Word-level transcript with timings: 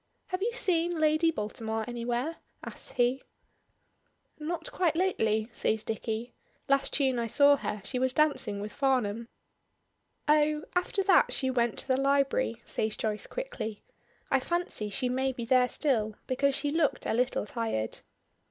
"Have 0.29 0.41
you 0.41 0.53
seen 0.55 0.99
Lady 0.99 1.29
Baltimore 1.29 1.85
anywhere?" 1.87 2.37
asks 2.63 2.93
he. 2.93 3.21
"Not 4.39 4.71
quite 4.71 4.95
lately," 4.95 5.47
says 5.53 5.83
Dicky; 5.83 6.33
"last 6.67 6.93
tune 6.93 7.19
I 7.19 7.27
saw 7.27 7.55
her 7.57 7.83
she 7.85 7.99
was 7.99 8.11
dancing 8.11 8.59
with 8.61 8.73
Farnham." 8.73 9.27
"Oh 10.27 10.63
after 10.75 11.03
that 11.03 11.31
she 11.31 11.51
went 11.51 11.77
to 11.77 11.87
the 11.87 11.97
library," 11.97 12.63
says 12.65 12.97
Joyce 12.97 13.27
quickly. 13.27 13.83
"I 14.31 14.39
fancy 14.39 14.89
she 14.89 15.07
may 15.07 15.33
be 15.33 15.45
there 15.45 15.67
still, 15.67 16.15
because 16.25 16.55
she 16.55 16.71
looked 16.71 17.05
a 17.05 17.13
little 17.13 17.45
tired." 17.45 17.99